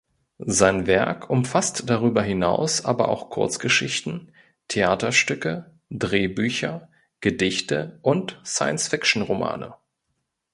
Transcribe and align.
Sein 0.47 0.87
Werk 0.87 1.29
umfasst 1.29 1.87
darüber 1.87 2.23
hinaus 2.23 2.83
aber 2.83 3.09
auch 3.09 3.29
Kurzgeschichten, 3.29 4.31
Theaterstücke, 4.67 5.77
Drehbücher, 5.91 6.89
Gedichte 7.19 7.99
und 8.01 8.41
Science-Fiction-Romane. 8.43 9.75